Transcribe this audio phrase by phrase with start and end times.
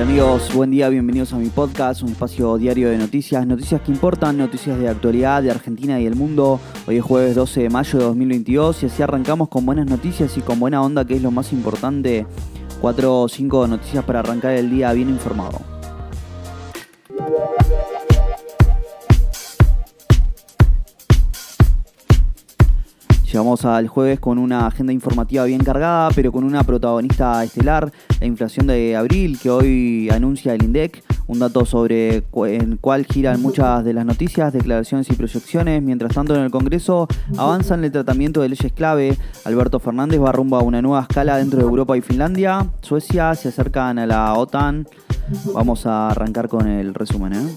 [0.00, 0.52] amigos?
[0.52, 4.78] Buen día, bienvenidos a mi podcast, un espacio diario de noticias, noticias que importan, noticias
[4.78, 6.60] de actualidad de Argentina y el mundo.
[6.86, 10.42] Hoy es jueves 12 de mayo de 2022 y así arrancamos con buenas noticias y
[10.42, 12.26] con buena onda, que es lo más importante.
[12.80, 15.75] Cuatro o cinco noticias para arrancar el día bien informado.
[23.36, 28.26] Llegamos al jueves con una agenda informativa bien cargada, pero con una protagonista estelar, la
[28.26, 33.84] inflación de abril, que hoy anuncia el INDEC, un dato sobre el cual giran muchas
[33.84, 35.82] de las noticias, declaraciones y proyecciones.
[35.82, 39.18] Mientras tanto, en el Congreso avanzan el tratamiento de leyes clave.
[39.44, 42.70] Alberto Fernández va rumbo a una nueva escala dentro de Europa y Finlandia.
[42.80, 44.88] Suecia se acercan a la OTAN.
[45.52, 47.34] Vamos a arrancar con el resumen.
[47.34, 47.54] ¿eh?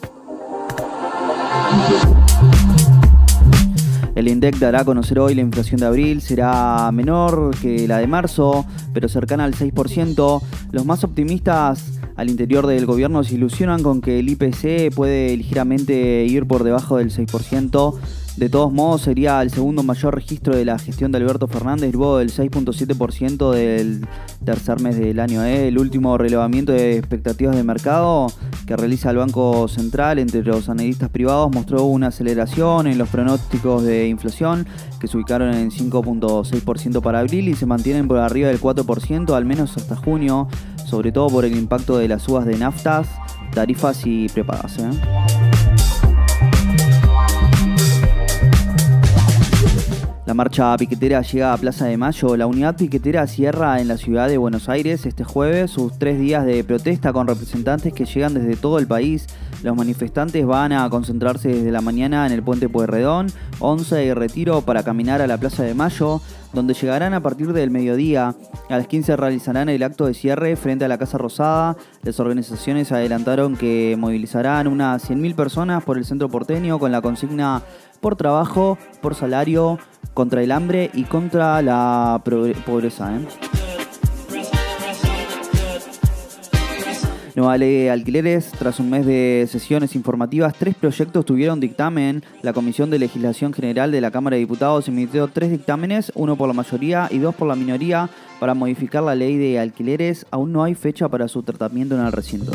[4.19, 8.07] El INDEC dará a conocer hoy la inflación de abril, será menor que la de
[8.07, 10.41] marzo, pero cercana al 6%.
[10.73, 16.25] Los más optimistas al interior del gobierno se ilusionan con que el IPC puede ligeramente
[16.25, 17.95] ir por debajo del 6%.
[18.35, 22.17] De todos modos, sería el segundo mayor registro de la gestión de Alberto Fernández, luego
[22.17, 24.05] del 6.7% del
[24.43, 25.45] tercer mes del año.
[25.45, 25.69] ¿eh?
[25.69, 28.27] El último relevamiento de expectativas de mercado
[28.69, 33.81] que realiza el Banco Central entre los analistas privados mostró una aceleración en los pronósticos
[33.81, 34.67] de inflación
[34.99, 39.45] que se ubicaron en 5.6% para abril y se mantienen por arriba del 4% al
[39.45, 40.47] menos hasta junio,
[40.85, 43.09] sobre todo por el impacto de las subas de naftas,
[43.55, 44.77] tarifas y prepagas.
[44.77, 44.91] ¿eh?
[50.29, 52.37] La marcha piquetera llega a Plaza de Mayo.
[52.37, 56.45] La unidad piquetera cierra en la ciudad de Buenos Aires este jueves sus tres días
[56.45, 59.25] de protesta con representantes que llegan desde todo el país.
[59.63, 63.27] Los manifestantes van a concentrarse desde la mañana en el puente Pueyrredón,
[63.59, 66.21] 11 y Retiro para caminar a la Plaza de Mayo,
[66.53, 68.35] donde llegarán a partir del mediodía.
[68.69, 71.75] A las 15 realizarán el acto de cierre frente a la Casa Rosada.
[72.03, 77.61] Las organizaciones adelantaron que movilizarán unas 100.000 personas por el centro porteño con la consigna
[77.99, 79.77] por trabajo, por salario,
[80.13, 83.13] contra el hambre y contra la pobreza.
[83.15, 83.58] ¿eh?
[87.39, 88.51] Nueva ley de alquileres.
[88.51, 92.21] Tras un mes de sesiones informativas, tres proyectos tuvieron dictamen.
[92.41, 96.49] La Comisión de Legislación General de la Cámara de Diputados emitió tres dictámenes, uno por
[96.49, 98.09] la mayoría y dos por la minoría,
[98.41, 100.25] para modificar la ley de alquileres.
[100.31, 102.51] Aún no hay fecha para su tratamiento en el recinto.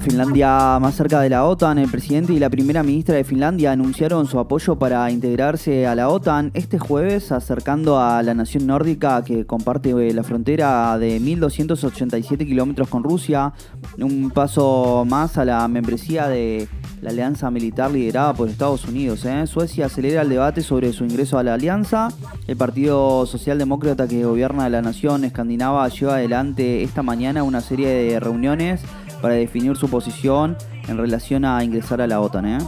[0.00, 4.26] Finlandia más cerca de la OTAN, el presidente y la primera ministra de Finlandia anunciaron
[4.26, 9.44] su apoyo para integrarse a la OTAN este jueves, acercando a la nación nórdica que
[9.44, 13.52] comparte la frontera de 1.287 kilómetros con Rusia,
[13.98, 16.66] un paso más a la membresía de
[17.02, 19.24] la alianza militar liderada por Estados Unidos.
[19.26, 19.46] ¿eh?
[19.46, 22.08] Suecia acelera el debate sobre su ingreso a la alianza.
[22.46, 28.20] El Partido Socialdemócrata que gobierna la nación escandinava lleva adelante esta mañana una serie de
[28.20, 28.82] reuniones
[29.20, 30.56] para definir su posición
[30.88, 32.46] en relación a ingresar a la OTAN.
[32.46, 32.58] ¿eh?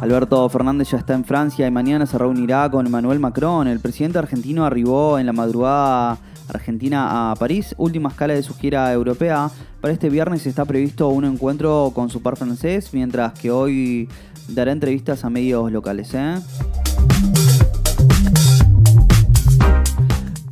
[0.00, 3.66] Alberto Fernández ya está en Francia y mañana se reunirá con Emmanuel Macron.
[3.66, 6.18] El presidente argentino arribó en la madrugada
[6.48, 9.50] argentina a París, última escala de su gira europea.
[9.80, 14.08] Para este viernes está previsto un encuentro con su par francés, mientras que hoy
[14.48, 16.14] dará entrevistas a medios locales.
[16.14, 16.36] ¿eh?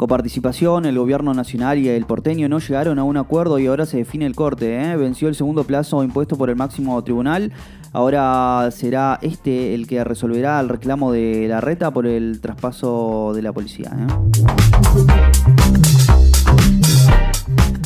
[0.05, 3.97] Coparticipación, el gobierno nacional y el porteño no llegaron a un acuerdo y ahora se
[3.97, 4.79] define el corte.
[4.79, 4.97] ¿eh?
[4.99, 7.53] Venció el segundo plazo impuesto por el máximo tribunal.
[7.91, 13.41] Ahora será este el que resolverá el reclamo de la reta por el traspaso de
[13.41, 13.93] la policía.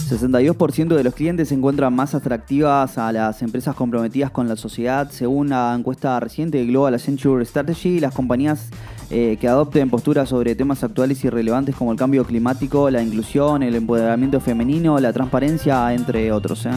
[0.08, 0.96] 62% ¿eh?
[0.96, 5.10] de los clientes se encuentran más atractivas a las empresas comprometidas con la sociedad.
[5.10, 8.70] Según la encuesta reciente de Global Accenture Strategy, las compañías
[9.10, 13.62] eh, que adopten posturas sobre temas actuales y relevantes como el cambio climático, la inclusión,
[13.62, 16.66] el empoderamiento femenino, la transparencia, entre otros.
[16.66, 16.71] ¿eh?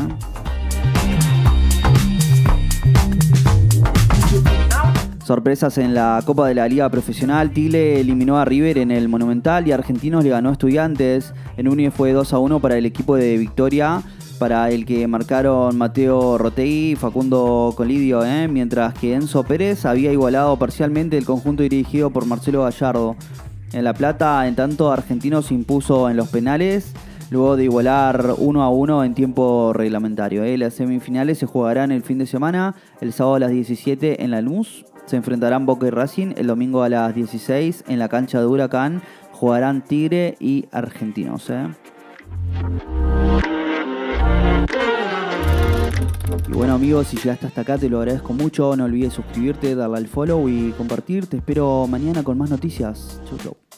[5.23, 7.51] Sorpresas en la Copa de la Liga Profesional.
[7.51, 11.33] Tigre eliminó a River en el Monumental y Argentinos le ganó a Estudiantes.
[11.57, 14.01] En un fue 2 a 1 para el equipo de Victoria
[14.41, 18.47] para el que marcaron Mateo Rotegui y Facundo Colidio, ¿eh?
[18.47, 23.15] mientras que Enzo Pérez había igualado parcialmente el conjunto dirigido por Marcelo Gallardo.
[23.71, 26.91] En La Plata, en tanto, Argentino se impuso en los penales,
[27.31, 30.43] luego de igualar 1 a 1 en tiempo reglamentario.
[30.43, 30.57] ¿eh?
[30.57, 34.41] Las semifinales se jugarán el fin de semana, el sábado a las 17 en la
[34.41, 34.85] Luz.
[35.05, 39.01] Se enfrentarán Boca y Racing el domingo a las 16 en la cancha de Huracán.
[39.31, 41.49] Jugarán Tigre y Argentinos.
[41.49, 41.67] ¿eh?
[46.49, 48.75] Y bueno amigos, si llegaste hasta acá te lo agradezco mucho.
[48.75, 51.27] No olvides suscribirte, darle al follow y compartir.
[51.27, 53.21] Te espero mañana con más noticias.
[53.25, 53.70] Chau chau.